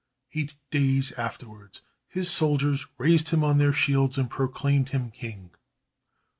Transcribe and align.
Eight 0.33 0.55
days 0.71 1.11
afterward, 1.11 1.79
his 2.07 2.27
soldiers 2.27 2.87
raised 2.97 3.29
him 3.29 3.43
on 3.43 3.59
their 3.59 3.71
shields 3.71 4.17
and 4.17 4.31
proclaimed 4.31 4.89
him 4.89 5.11
king. 5.11 5.51